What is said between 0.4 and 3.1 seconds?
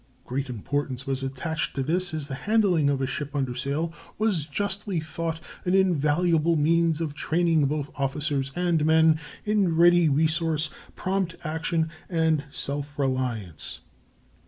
importance was attached to this, as the handling of a